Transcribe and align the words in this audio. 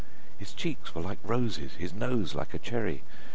His 0.39 0.55
cheeks 0.55 0.95
were 0.95 1.01
like 1.03 1.19
roses, 1.21 1.75
his 1.75 1.93
nose 1.93 2.33
like 2.33 2.55
a 2.55 2.57
cherry! 2.57 3.03